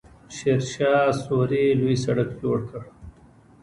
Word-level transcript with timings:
شیرشاه 0.35 1.07
سوري 1.23 1.63
لوی 1.79 1.95
سړک 2.05 2.29
جوړ 2.41 2.57
کړ. 2.69 2.81